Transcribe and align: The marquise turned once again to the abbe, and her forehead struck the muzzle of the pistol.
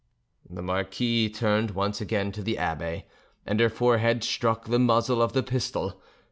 The 0.49 0.63
marquise 0.63 1.37
turned 1.37 1.69
once 1.75 2.01
again 2.01 2.31
to 2.31 2.41
the 2.41 2.57
abbe, 2.57 3.05
and 3.45 3.59
her 3.59 3.69
forehead 3.69 4.23
struck 4.23 4.65
the 4.65 4.79
muzzle 4.79 5.21
of 5.21 5.33
the 5.33 5.43
pistol. 5.43 6.01